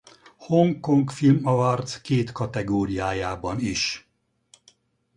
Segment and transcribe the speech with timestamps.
[0.49, 4.09] Hong Kong Film Awards két kategóriájában is.